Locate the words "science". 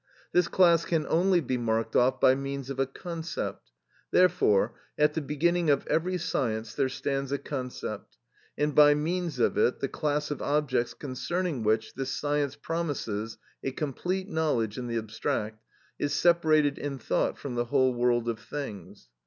6.17-6.73, 12.11-12.55